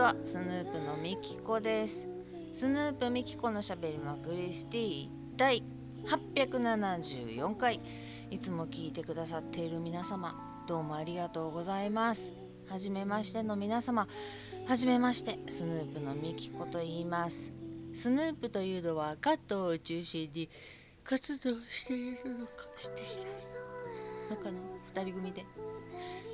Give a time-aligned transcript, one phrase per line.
[0.00, 2.08] ちはスヌープのみきこです
[2.54, 5.62] スヌープみきこのしゃべりまクリスティ第
[6.06, 7.82] 874回。
[8.30, 12.30] いつも聞いてくださっている皆様どうもありがとうございます。
[12.70, 14.08] はじめましての皆様
[14.66, 17.52] はじめましてスヌープのみきこと言います。
[17.92, 20.48] スヌープというのはカットを中心に
[21.04, 22.52] 活動しているのか。
[22.78, 23.32] している
[24.30, 24.50] のかな
[24.94, 25.44] 2人組で。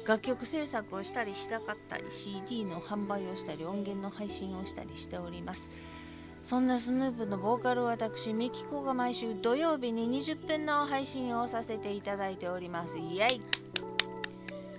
[0.06, 5.68] 楽曲制作をしたりしなかったり CD の販売をしたり音源の配信をしたりしております。
[6.44, 12.98] そんなスヌープのボーカル私ミキコが毎週土曜日に20分の配信をさせていただいております。
[12.98, 13.40] イエイ。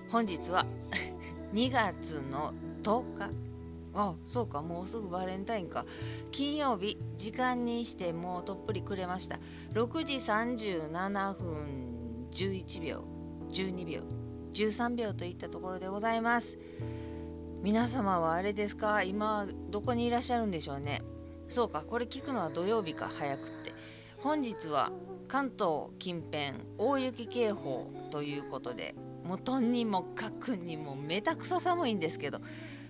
[0.09, 0.65] 本日は
[1.53, 3.47] 2月の10日。
[3.93, 5.85] あそうかもうすぐバレンタインか。
[6.31, 9.37] 金曜日時間にしてもうとっぷりくれました。
[9.73, 11.86] 6時37分
[12.37, 13.03] 11秒
[13.51, 14.01] 12秒
[14.53, 16.59] 13秒といったところでございます。
[17.63, 19.01] 皆様はあれですか？
[19.01, 21.01] 今どこにいらっしゃるんでしょうね？
[21.49, 23.73] そうかこれ聞くのは土曜日か早くって。
[24.19, 24.91] 本日は
[25.27, 28.93] 関東近辺大雪警報ということで
[29.23, 32.39] もとにもかくにもめたくそ寒いんですけど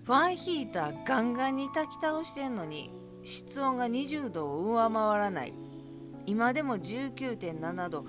[0.04, 2.92] ファンヒーターガンガンに炊き倒してんのに
[3.24, 5.54] 室温が20度を上回らない。
[6.26, 8.06] 今でも19.7度。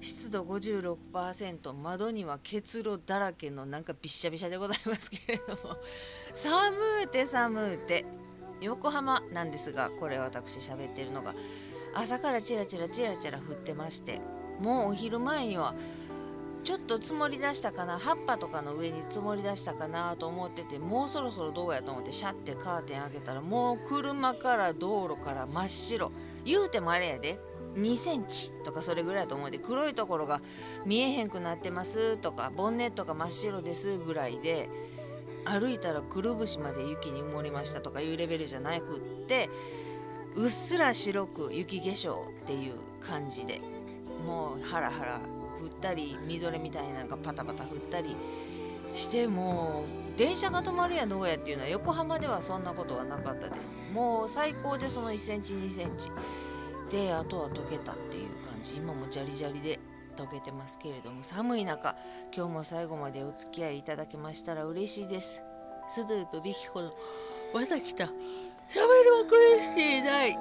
[0.00, 5.76] 湿度56%窓には結露だらけのなんかびっしゃびしゃでございますけれども。
[6.34, 8.04] 寒うて寒うて。
[8.60, 11.34] 横浜なんですがこれ私喋ってるのが。
[11.94, 14.20] 朝からチラチラチラチラ降ってまして。
[14.60, 15.74] もうお昼前には
[16.64, 26.12] ちょっと積もりだしたかな葉っぱとかの上に積もりだしたかなと思っててもうそろそろどうやと思ってシャッてカーテン開けたらもう車から道路から真っ白。
[26.44, 27.38] 言うてもあれやで。
[27.74, 30.40] 2センチとかそれぐらいだと思うで黒いところが
[30.84, 34.68] 見えへんくなってますとかボンネットが真っ白ですぐらいで
[35.44, 39.48] 歩いたらくるぶしまで雪に埋もりましたとかいうレベルじゃなくって
[40.34, 43.60] うっすら白く雪化粧っていう感じで
[44.26, 45.20] もうハラハラ
[45.62, 48.14] 降ったりみぞれみたいなのがパタパタ降ったり
[48.94, 49.82] しても
[50.16, 53.72] う電車が止まるやどうやっていうのは横浜ではそんなことはなかったです。
[53.94, 56.10] もう最高でその1センチ2センチ。
[56.90, 58.74] であとは溶けたっていう感じ。
[58.76, 59.78] 今もジャリジャリで
[60.16, 61.94] 溶けてますけれども寒い中
[62.34, 65.40] 今日も最後までお付き合いいただけましたら嬉しいです。
[65.88, 66.92] スドゥープビキコの
[67.54, 68.06] また来た。
[68.06, 70.32] しゃべりまくりスティ第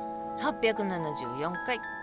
[0.41, 1.98] 874回。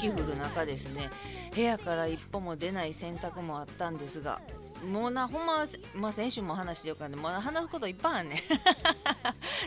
[0.00, 1.10] 雪降る中ですね。
[1.54, 4.40] 部屋から一歩も出ない洗濯もあったんですが
[4.88, 8.42] もうなほんまは、まあ、先週も話してよかったんで話すこといっぱいあんね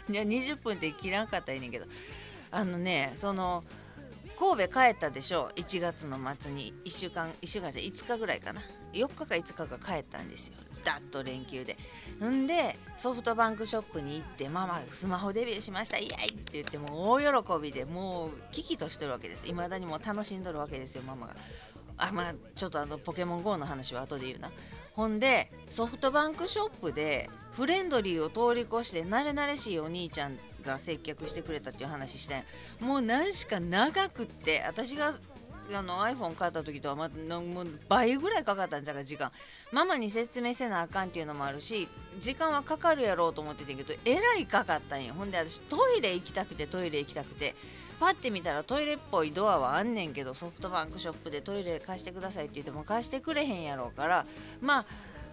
[0.10, 0.12] ん。
[0.12, 1.86] 20分って切らんかったらいいねんけど。
[2.52, 3.64] あのねその
[4.38, 6.74] 神戸帰ったでしょ1月の末に。
[6.86, 8.62] 1週間1週間じゃ5日ぐらいかな。
[8.94, 10.56] 4日か5日か帰ったんですよ。
[10.84, 11.78] だっと連休で。
[12.20, 15.98] ほんでソフトバンクショップに行ってママスマホデビューしました。
[15.98, 16.30] イエイ!
[16.32, 19.48] って言ってもう大喜びでもう危機としてるわけです。
[19.48, 21.36] いまだにもう楽しんどるわけですよママが。
[21.98, 24.52] あまあちょっとあのポケモン GO の話は後で言うな。
[24.94, 32.44] ほんでソフトバンクショップでフレンドリーを通り越して慣れ慣れしいお兄ちゃんが接客してくれたっていう話して
[32.80, 35.16] もう何しか長くって私が
[35.72, 39.32] あの iPhone 買った時とはまもう倍ぐらいかかったんじゃが時間。
[39.72, 41.88] ママに説明せなあかんっていうのもあるし
[42.22, 45.14] 時間はかかるやろうと思ってたけどえらいかかったんよ。
[45.14, 47.56] ほんで私トイレ行きたくてトイレ行きたくて。
[48.00, 54.26] パッて見たらトイレっぽいドアはあんねんけどソフトバンクショップでトイレ貸してくださいって言っても貸してくれへんやろうから
[54.62, 54.86] まあ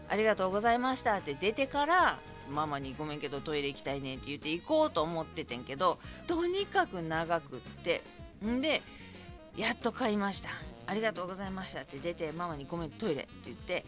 [0.08, 2.18] ありがとうございましたって出てから
[2.48, 5.98] ママにごめんけどトイレ行きたいねって言って行こうと思っててんけど
[6.28, 8.02] とにかく長くって。
[8.44, 8.82] んで
[9.56, 10.50] やっと買いました。
[10.86, 13.84] ありがとうございましたって出てママにごめんトイレって言って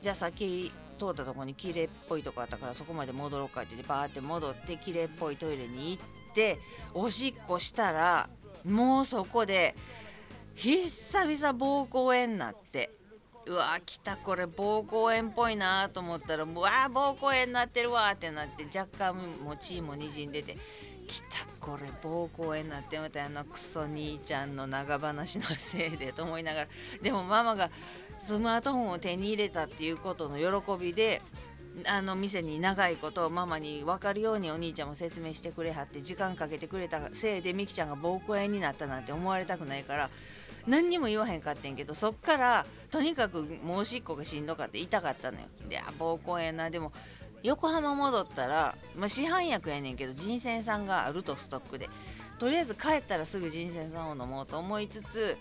[0.00, 6.58] じゃあさっき通ったとこに綺麗っぽいとこあったからそこまで戻ろうかって言ってバーって戻って綺麗っぽいトイレに行って
[6.94, 8.28] おしっこしたら
[8.64, 9.74] もうそこで
[10.54, 12.90] 久々膀胱炎になって
[13.46, 20.56] うわ来たこれ膀胱炎っぽいなと思ったらうわ膀胱炎になってるわってなって若干もう血もにじんでて
[21.08, 26.68] 来たこれ膀胱炎になってまたあのクソ兄ちゃんの長話のせいでと思いながら
[27.02, 27.70] でもママが
[28.24, 31.22] スマートフォンを手に入れたっていうことの喜びで
[31.86, 40.10] あの店に長いことをママに分かるようにお兄ちゃんも説明してくれはって時間かけてくれたせいでみきちゃんが膀胱炎になったなんて思われたくないから
[40.66, 45.46] 何にも言わへんかってんけどそっからとにかくもうしっこがしんどかって痛かったのよ。
[45.68, 46.70] で膀胱炎な。
[46.70, 46.92] でも
[47.42, 51.88] 横浜戻ったら、まあ、市販薬やねんけど人選酸があるとストックで。
[52.40, 55.36] とりあえず帰ったらすぐ人選酸を飲もうと思いつつ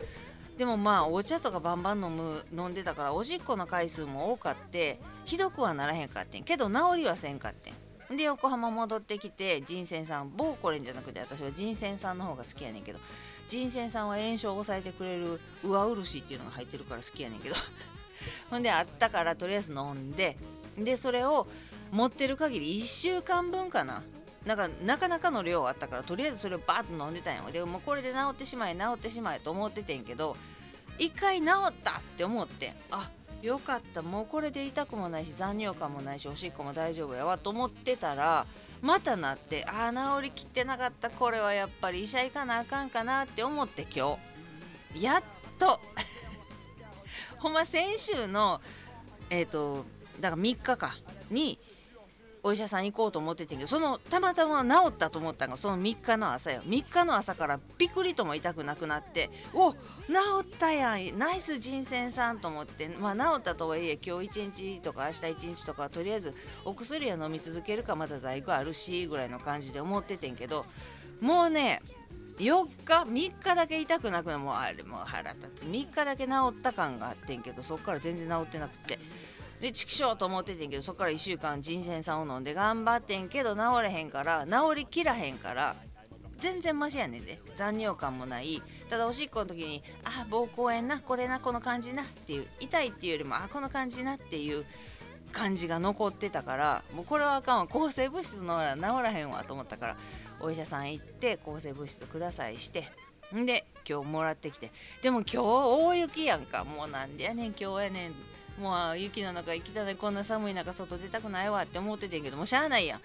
[0.57, 6.43] でもまあお茶とかバンバン飲む飲んでたからおしっこの回数も多かってひどくはならへんかってん。
[6.43, 7.71] けど治りはせんかって
[8.13, 8.17] ん。
[8.17, 12.99] で横浜戻ってきて人選酸ボーコレンじゃなくて私は人選酸の方が好きやねんけど
[13.47, 17.55] 人選酸は炎症を抑えてくれる上漆っていうのが入ってるから好きやねんけど。
[18.51, 20.35] ほんであったからとりあえず飲んで
[20.77, 21.47] でそれを
[21.91, 24.03] 持ってる限り1週間分かな。
[24.45, 30.37] なんかなかなかの量あったからとりあえずそれをバーッと飲んでたんよでもうこれで治ってしまえ治ってしまえと思っててんけど
[30.97, 33.09] 一回治ったって思ってあ
[33.41, 34.01] よかった。
[34.01, 37.37] もうこれで痛くもないし残尿感もないしおしっこも大丈夫やわ。
[37.37, 38.45] と思ってたら
[38.81, 41.09] またなってああ治りきってなかった。
[41.09, 44.17] これはやっぱり医者行かなあかんかなって思って今
[44.93, 45.03] 日。
[45.03, 45.23] やっ
[45.57, 45.79] と。
[47.39, 48.59] ほんま先週の
[49.29, 49.85] えっ、と
[50.19, 50.95] だから3日か。
[51.29, 51.59] に
[52.43, 56.61] お医者さん行こうと思っててんけどそのたまたま治ったと思ったのがその3日の朝よ。
[56.65, 59.77] 3日の朝からピクリとも痛くなくなってお治
[60.41, 66.33] ったやんナイス人選さんと思ってまあ治ったとはいえ今日1日とか明日1日とかとりあえず
[66.65, 70.65] お薬は飲み続けるかまだ在庫あるしぐらいの感じで思っててんけど
[71.19, 71.81] もうね
[72.39, 75.65] 4日3日だけ痛くなくなもうあれもう腹立つ。
[75.65, 78.97] 3日だけ治った感があってんけどそっから全然治ってなくて。
[79.61, 85.75] でチキショーと思っててんけどそっから1週間人選さんを飲んで頑張ってんけど治れへんから治りきらへんから
[86.37, 87.37] 全然マシやねんで。
[87.55, 88.61] 残尿感もない。
[88.89, 94.65] ただおしっこの時にあ膀胱炎なこれなこの感じなっていう痛いっていうよりもあこの感じなっていう
[95.33, 97.67] 感じが残ってたからもうこれはあかんわ。
[97.67, 99.97] 抗生物質飲ら治らへんわと思ったから
[100.39, 102.89] お医者さん行って抗生物質くださいして。
[103.35, 104.71] んで今日もらってきて。
[105.01, 106.63] でも今日大雪やんか。
[106.63, 108.13] もうなんでやねん今日やねん。
[108.59, 113.01] もう雪の中行きたないこんな寒い中外出たくないわって思っててんけどもうしゃあないやん。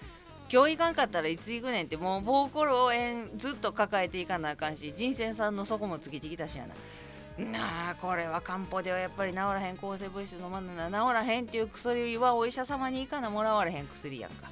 [0.51, 6.75] 今日行かんかったらいつ行くねんってもう膀胱炎ずっと抱えていかなあかんし人選さんの底もつけてきたしやな。
[7.45, 10.87] なあこれは漢方ではやっぱり治らへん抗生物質飲まんな。
[10.87, 14.49] 治らへんっていう薬はお医者様に行かなもらわれへん薬やんか。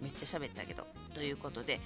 [0.00, 0.86] めっちゃ喋ったけど。
[1.14, 1.78] ということで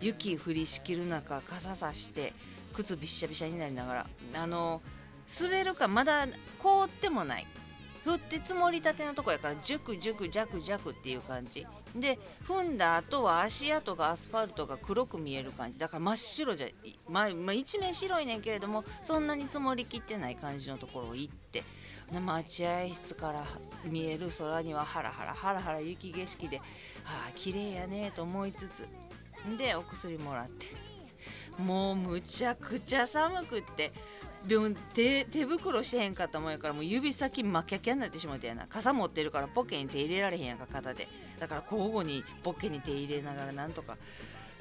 [0.00, 2.32] 雪降りしきる中傘さして
[2.74, 4.82] 靴びしゃびしゃになりながらあの
[5.40, 6.26] 滑るかまだ
[6.58, 7.46] 凍ってもない。
[8.04, 11.66] 降って積もりたてのとこやからジュクジュクジャクジャクっていう感じ。
[11.94, 12.18] で
[12.48, 15.78] 踏んだ後は足跡がアスファルトが黒く見える感じ。
[15.78, 16.66] だから真っ白じゃ
[17.08, 21.62] まあ、まあ、一面白いねんけれどもそんなに積もりきってない感じのところを行って。
[22.12, 23.42] 待合室から
[23.84, 26.60] 見える空にはハラハラハラハラ雪景色で
[27.06, 28.86] ああ綺麗やねと思いつつ。
[29.56, 30.66] でお薬もらって。
[31.58, 33.92] もうむちゃくちゃ寒くって。
[34.46, 38.66] でも手手袋してへんかったもんやからもう指先真っキャキャになってしまってやな。
[38.68, 41.08] 傘持ってるからポケに手入れられへんやんか肩で。
[41.38, 43.96] だから交互にポケに手入れながらなんとか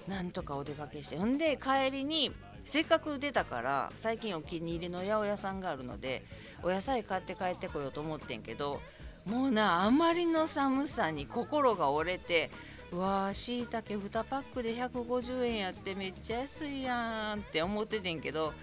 [0.07, 1.17] なんとかお出かけして。
[1.17, 2.31] ほんで帰りに
[2.65, 6.23] せっかく出たから最近お気に入りの八百屋さんがあるので
[6.63, 8.81] お野菜買って帰ってこようと思ってんけど
[9.25, 12.51] もうなあまりの寒さに心が折れて
[12.91, 18.53] うわーしいたけ2パックで150円やってめっちゃ安いやんって思っててんけど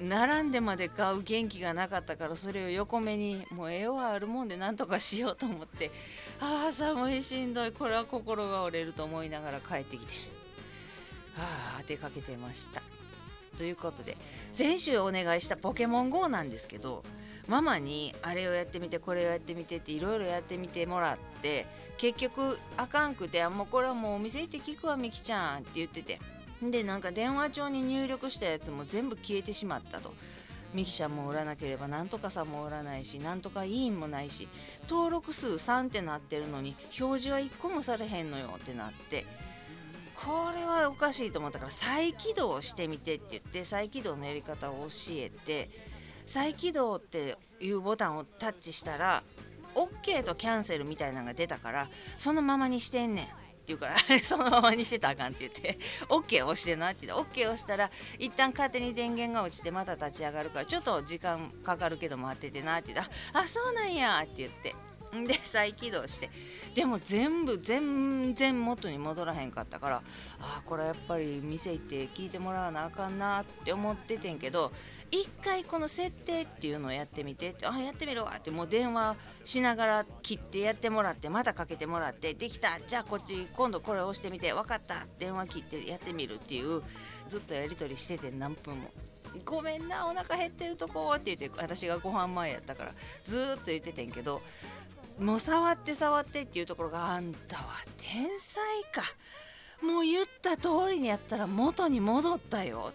[0.00, 5.90] 並んでまで買う元気がなかったからそれを横目にもう絵はあるもんでなんとかしようと思って
[6.40, 7.72] ああ寒いしんどい。
[7.72, 10.12] これは心が折れると思いながら帰ってきて
[11.38, 12.82] ああ出かけてました。
[13.56, 14.16] ということで
[14.52, 17.04] 先週お願いしたポケモン GO なんですけど
[17.46, 21.66] ママにあれをやってみてこれをやってみてっていろいろやってみてもらって
[21.98, 26.18] 結局あかんくて「もうこれはもうお店行って聞くわみきちゃん」って言ってて
[26.70, 30.12] でなんか電話帳に入力したやつも全部消えてしまったと。
[30.74, 34.48] ミキちゃんも売らなければなんとかさんも売らないしなんとか委員もないし
[34.88, 39.26] 登録数3ってなってるのに表示は1個もされへんのよってなって
[40.14, 45.68] これはおかしいと思ったから再起動してみてって言って再起動のやり方を教えて
[46.26, 49.22] 再起動っていうボタンをタッチしたら
[49.74, 51.88] OK とキャンセルみたいなのが出たから
[52.18, 53.28] そのままにしてんねん
[53.68, 55.78] 言うから そのままにしてたらあかんって言って
[56.08, 64.74] OK 押してなって言って OK 押したら一旦勝手に電源が落ちてまた立ち上がるからちょっと時間かかるけど待っててなって言ってああそうなんやって言って
[65.26, 66.30] で再起動して。
[66.74, 69.96] でも全部全然元に戻らへんかったから
[70.40, 74.72] ああこれやっぱり店行って聞いてもらわなあかんなって思っててんけど
[75.10, 86.82] 一回この設定っていうのをやってみててあやってみるわってもう電話しながら切ってやってもらってまたかけてもらってできたじゃあこっち今度これ押してみて分かった電話切ってやってみるっていう
[87.28, 88.90] ずっとやり取りしてて何分も
[89.44, 92.94] 「ごめんなお腹減ってるとこ」って言って私がご飯前やったから
[93.26, 94.40] ずっと言っててんけど
[95.18, 97.64] もう触って触ってっていうところがあんたは
[97.98, 99.02] 天才か。
[99.82, 102.92] もう言った通りにやったら元に戻ったよ。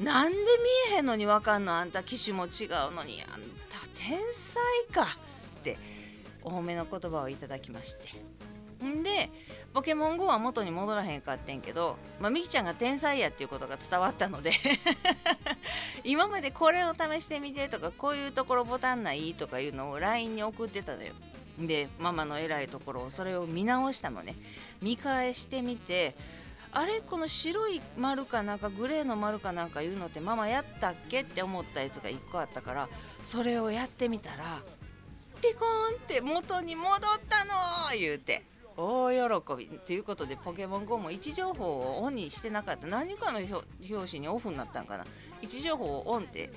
[0.00, 3.22] なんで見えへんのにわかんのあんた機種も違うのに。
[3.22, 3.40] あん
[3.70, 5.16] た天才か。
[5.60, 5.78] って
[6.42, 8.84] 多めの言葉をいただきまして。
[8.84, 9.30] んで
[9.72, 14.52] ポケモン GO は元に戻らへんかってんけど、まあ、みきちゃんが天才やっていうことが伝わったので。
[16.04, 21.14] 今までこれを試してみてとかこういうところボタンないとかいうのを LINE に送ってたのよ。
[21.58, 24.34] でママの偉いところをそれを見直したのね。
[24.82, 26.14] 見返してみて
[26.72, 32.88] あれこの白い丸かなんかグレーの丸かなんかいうのってママやったっけって思ったやつが1個あったから
[33.22, 34.60] それをやってみたら
[35.40, 37.52] ピコーンって元に戻ったの
[37.96, 38.42] 言うて
[38.76, 39.66] 大喜び。
[39.86, 42.88] ということでポケモン GO も位置情報をオンにしてなかった。
[42.88, 45.04] 何かの表紙にオフになったんかな。
[45.42, 46.50] 位置情報をオンって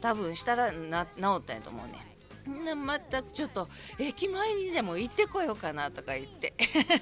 [0.00, 2.07] 多分したらな治ったんやと思うね。
[2.48, 6.54] なまたちょっと駅前にでも行ってこようかなとか言って。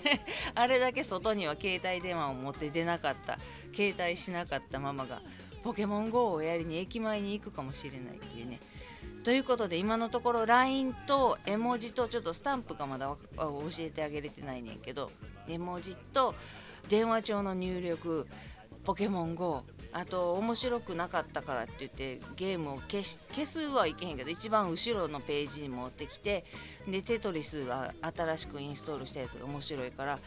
[0.54, 3.38] あれだけ外には携帯電話を持って出なかった。
[3.74, 5.20] 携帯しなかったママが
[5.62, 8.58] ポケモン GO をやりに駅前に行くかもしれないっていうね。
[9.22, 15.10] ということで今のところ LINE と絵文字とちょっとスタンプがまだ教えてあげれてないねんけど
[15.48, 16.34] 絵文字と
[16.88, 18.26] 電話帳の入力
[18.84, 26.44] ポケモン GO あと面白くなかったからって言ってゲームを消し消すはいけへんけど一番後ろのページに持ってきて
[26.86, 30.18] でテトリスは新しくインストールしたやつが面白いから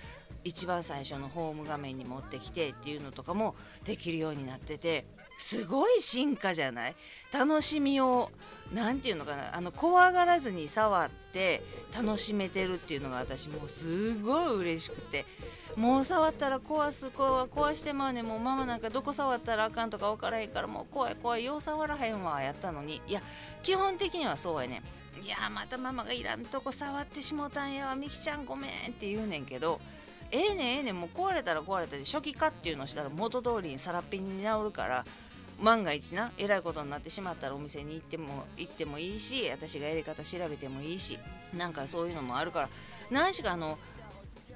[0.43, 5.05] 一番最初のホーム画面に持ってきてっていうのとかもできるようになってて
[5.39, 6.95] すごい進化じゃない？
[7.33, 8.29] 楽しみを
[8.71, 9.55] 何て言うのかな？
[9.55, 11.63] あの怖がらずに触って
[11.95, 15.25] 楽しめてるっていうのが私もうすごい嬉しくて。
[15.75, 23.01] もう触ったら壊す壊壊してまうねもうママなんかどこ触ったらあかんとか分からへんからもう怖い怖いよう触らへんわやったのに。
[23.07, 23.21] いや
[23.61, 24.81] 基本的にはそうやね
[25.21, 25.23] ん。
[25.23, 27.95] いやまたママがいらんとこ触ってしもたんやわ。
[27.95, 29.79] みきちゃんごめんって言うねんけど
[30.31, 30.99] ええねんええねん。
[30.99, 35.05] もう壊れたら壊れたで初期化っていうのをしたら元通りにさらっぴに治るから
[35.61, 41.19] 万が一なえらいことになってしまったらお店に行っても行ってもいいし私がやり方調べてもいいし
[41.55, 42.69] なんかそういうのもあるから。
[43.11, 43.77] 何しかあの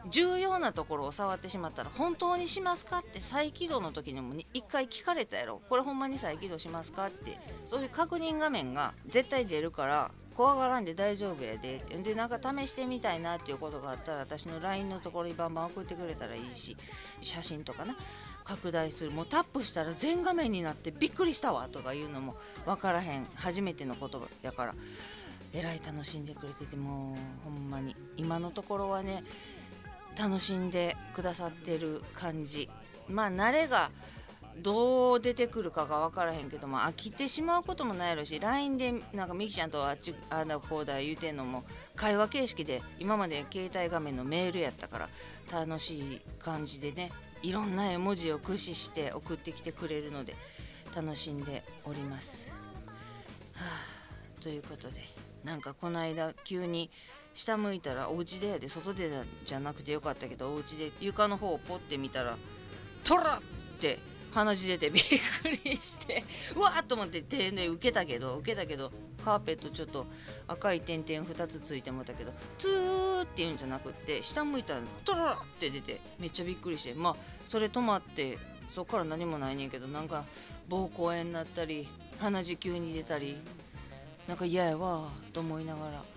[0.09, 5.61] 重要なところを触ってしまったら本当にしますかって再起動の時にも1回聞かれたやろ。
[5.69, 7.37] これほんまに再起動しますかって。
[7.67, 11.81] そういう確認画面が絶対出るから怖がらんで大丈夫やで。
[12.03, 16.75] でなんか試してみたいなっていうことがあったら私の LINE のところにバンバン送ってくれたらいいし
[17.21, 17.95] 写真とかな。
[18.43, 19.11] 拡大する。
[19.11, 22.35] もうタップしたら全画面になってびっくりしたわとかいうのも
[22.65, 23.25] 分からへん。
[23.35, 24.75] 初めてのことやから。
[25.53, 27.95] えらい楽しんでくれててもうほんまに。
[28.17, 29.23] 今のところはね
[30.17, 32.69] 楽しんでくださってる感じ。
[33.07, 33.91] まあ慣れが
[34.57, 41.63] どう出てくるかが分からへんけども飽きてしまうこともないやろし LINE でなんかみきちゃんとあっちあだこうだ言うてんのも
[41.95, 45.09] 会話形式で今まで携帯画面のメールやったから
[45.51, 50.35] 楽しい感じでねいろんな絵文字を駆使して送ってきてくれるので
[50.95, 52.47] 楽しんでおります。
[53.53, 53.65] は
[54.39, 55.01] あ、ということで
[55.43, 56.89] なんかこの間急に
[57.33, 59.09] 下向いたらお家でやで外で
[59.45, 62.37] じゃなくてよかったけどお家で床の方をポッて見たら
[63.03, 63.37] 「トラ!」
[63.75, 63.99] って
[64.33, 66.23] 鼻血出てびっくりして
[66.55, 68.91] うわっと思って手で受けたけど受けたけど
[69.23, 70.07] カーペットちょっと
[70.47, 78.37] 赤い点々2つついてもたけどツーっていうんじゃなくって下向いたらトラって出てめっちゃびっくりしてまあそれ止まって
[78.73, 80.25] そっから何もないねんけどなんか
[80.67, 81.87] 膀胱炎になったり
[82.17, 83.37] 鼻血急に出たり
[84.27, 86.12] なんか嫌やわと思いながら。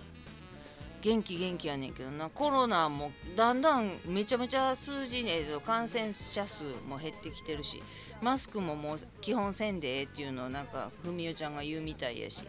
[1.06, 2.28] 元気元気やねんけどな。
[2.28, 7.80] コロナもだんだんめちゃめちゃ数字ね感染者数も減ってきてるし
[8.20, 12.42] マスクももう基本せんでええっていうのをなんかふみおちゃんが言うみたいやし。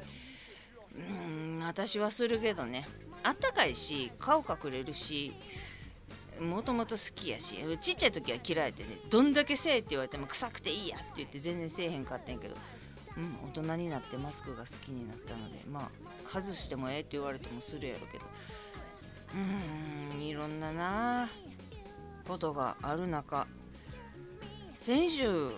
[0.95, 2.87] うん私はするけどね。
[3.21, 5.33] あったかいし顔隠れるし
[6.41, 8.97] もともと好きやしちっちゃい時は嫌いでね。
[9.11, 12.55] どんだけせえって言われても臭くていいやって言って全然せえへんかったんやけど。
[13.17, 15.89] うん大人になってマスクが好きになったのでま
[16.33, 18.25] あ外してもええって言われてもするやろけど。
[19.33, 21.29] うーんいろんなな
[22.27, 23.47] ことがある中
[24.81, 25.49] 先週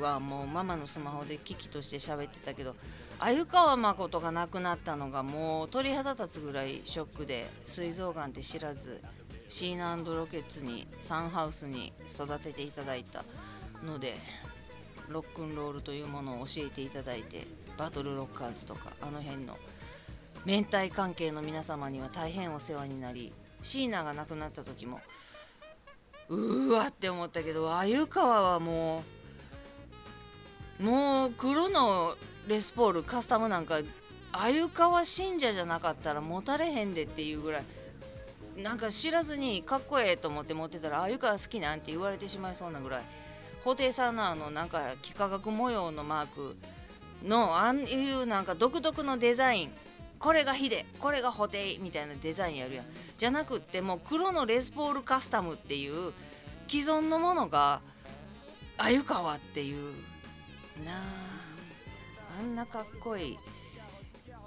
[0.00, 2.74] はもうママのスマホで機器として喋ってたけど
[3.18, 9.00] 鮎川誠が亡くなったのがもう鳥肌立つぐらいショックで膵臓がんって知らず
[9.48, 13.24] シーナロケッツにサンハウスに育てていただいた
[13.84, 14.16] ので
[15.08, 17.46] ロックンロールというものを教えていただいて
[17.76, 19.56] バトルロッカーズとかあの辺の
[20.44, 25.00] 明太関係の皆様には大変お世話になり椎名が亡くなった時も
[26.28, 29.02] うわって思ったけど鮎川はも
[30.78, 32.14] うもう黒の
[32.46, 33.80] レスポールカスタムなんか
[34.32, 37.64] 鮎川信者じゃなかったら持たれへんでっていうぐらい
[38.62, 43.02] なんか知らずにかっこええと思って持ってたら鮎川好きなんて言われてしまいそうなぐらい
[43.68, 46.56] 布袋さんのあのなんか幾何学模様のマーク
[47.22, 49.72] のああいうなんか独特のデザイン。
[50.18, 52.86] これがヒデこれが布袋みたいなデザインやるやん。
[53.18, 56.12] じゃなくってもう黒のレスポールカスタムっていう
[56.66, 57.80] 既存のものが
[58.78, 59.92] 鮎川っていう。
[60.84, 61.02] なあ
[62.40, 63.38] あんなかっこいい。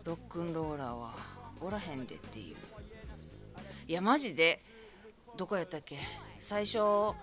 [0.03, 1.13] ロックンローラーは。
[1.61, 2.55] おらへんでっていう。
[3.87, 4.59] いやマジで。
[5.37, 5.97] どこやったっけ？
[6.41, 7.13] 最初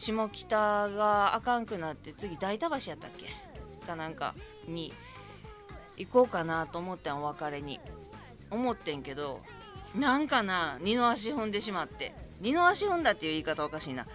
[0.00, 0.56] 下北
[0.88, 3.86] があかんくなって次大田橋やったっけ？
[3.86, 4.34] かなんか
[4.66, 4.94] に
[5.98, 7.78] 行こうかなと思ってんお別れに。
[8.50, 9.40] 思ってんけど
[9.94, 12.14] なんかな二の足踏んでしまって。
[12.40, 14.06] 二の足踏んだっていう言い方おかしいな。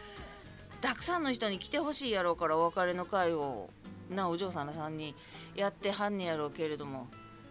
[0.82, 3.70] たくさんの人に来てほしいやろうからお別れの会を
[4.10, 5.14] なお嬢さんらさんに
[5.56, 7.08] やってはんねやろうけれども。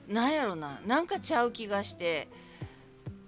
[0.09, 2.29] なんやろななんかちゃう気がして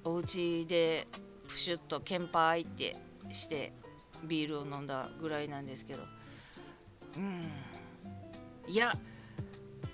[0.04, 1.06] お家で
[1.48, 2.96] プシュッとケンパーいって
[3.32, 3.72] して
[4.25, 6.02] ビールを飲んだぐらいなんですけど。
[7.16, 7.50] うん。
[8.68, 8.92] いや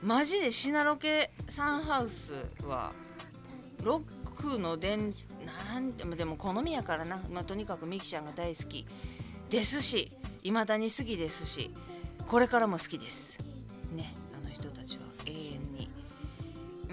[0.02, 2.33] マジでシナロケサンハウス
[2.67, 2.93] は
[3.83, 4.02] ロ
[4.35, 5.12] ックの伝
[5.73, 8.87] なんでもでも好みやからな、まあ、とにかくミキちゃんが大好き
[9.50, 10.11] ですし
[10.43, 11.71] 未だに好きですし
[12.26, 13.38] これからも好きです。
[13.95, 15.02] ねあの人たちは。
[15.26, 15.91] 永遠に。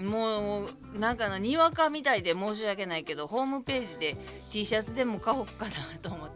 [0.08, 4.16] もうなんかのにわかみたいで申し訳ないけどホームページで
[4.52, 6.29] T シャツでも買おうかなと思って。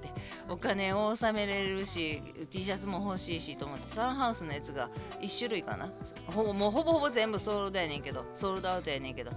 [0.55, 4.89] お金を納めれるし T シャツも欲しいしと思ってサンハウスのやつが
[5.21, 5.91] 1種類かな。
[6.27, 9.33] ほぼもうほぼほぼ全部ソールドやねんけどソールドアウトやねんけど。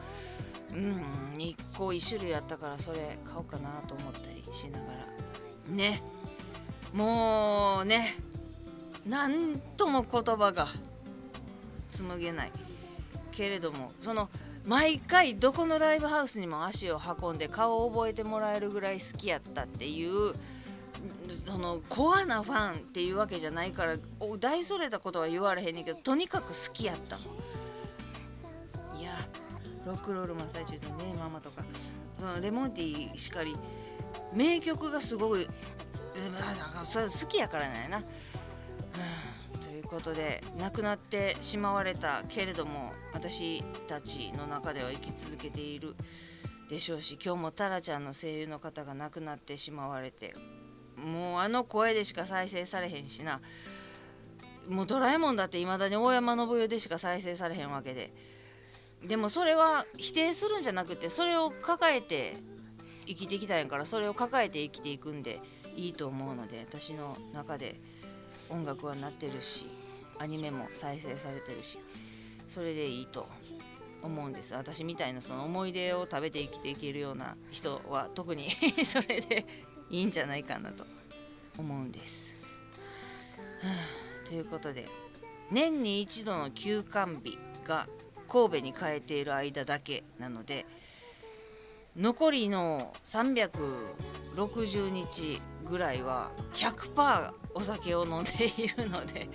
[0.71, 1.03] うん
[1.38, 5.73] 1個1種類やったからそれ買おうかなと思ったりしながら。
[5.73, 6.03] ね。
[6.93, 8.15] もうね
[9.08, 10.67] なんとも言葉が
[11.89, 12.51] 紡げない。
[13.32, 14.30] けれどもその
[14.65, 20.34] 毎回どこのライブハウスにも足を運んで顔を覚えてもらえるぐらい好きやったっていう
[21.48, 27.18] そのコアなファンっていうわけじゃないから大それたことは言われへんねんけどとにかく好きやった。
[27.18, 27.34] も
[28.98, 29.12] んいや
[29.86, 31.64] ロックロール真っ最中でねママとか。
[32.20, 33.56] そのレモンティーしかり。
[34.34, 35.48] 名曲がすごい。
[36.86, 38.02] それ好きやからなんやな、
[39.62, 45.96] ということで亡くなってしまわれたけれども私たちの中では生き続けている
[46.72, 50.34] でしょうし今日もタラちゃんの声優の方が亡くなってしまわれて。
[50.98, 53.40] もうあの声でしか再生されへんしな。
[54.68, 58.12] もうドラえもんだっていまだに大山信代でしか再生されへんわけで。
[59.06, 62.34] でもそれは否定するんじゃなくてそれを抱えて
[63.06, 65.40] 生きてきたんやからそれを抱えて生きていくんで
[65.76, 67.80] いいと思うので私の中で
[68.50, 69.68] 音楽はなってるし
[70.20, 71.78] アニメも再生されてるし
[72.50, 73.28] それでいいと
[74.02, 74.54] 思うんです。
[74.54, 78.50] 私みたいなその思い出を食べて生きていけるような人は特に
[78.86, 79.46] それで
[79.89, 80.86] いいんじゃないかなと
[81.58, 82.34] 思うんです。
[83.63, 83.71] は
[84.26, 84.88] あということで
[85.52, 87.88] 年に一度の休館日が
[88.28, 90.65] 神戸に帰っている間だけなので
[91.95, 99.30] 残りの360日ぐらいは100%お酒を飲んでいるので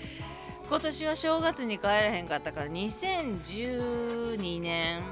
[0.69, 5.03] 今年は正月に帰らへんかったから2012年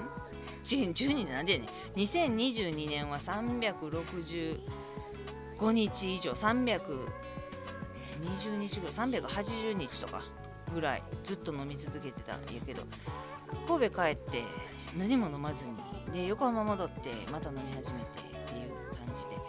[0.64, 4.60] 12年なんでね2022年は360
[5.60, 7.06] 5日以上320
[8.66, 10.22] 日ぐらい380日とか
[10.74, 12.82] ぐらいずっと飲み続けてたんやけど
[13.66, 14.44] 神戸帰って
[14.96, 15.76] 何も飲まずに
[16.12, 19.40] で横浜戻ってまた飲み始めてっていう感じで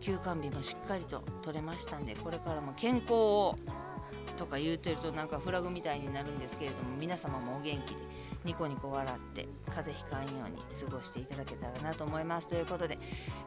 [0.00, 3.58] 休館日もしっかりと取れましたんでこれからも健康を
[4.36, 7.96] とか言うてるとなんかフラグみたいになるんですけれども皆様もお元気で
[8.44, 12.48] ニコニコ笑って風邪ひかんように過ごしていただけたらなと思います。
[12.48, 12.98] ということで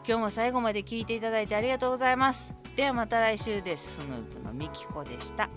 [0.07, 2.55] 今日も最後まで聞いていただいてありがとうございます。
[2.75, 4.01] ではまた来週です。
[4.01, 5.49] スヌープのみきこでした。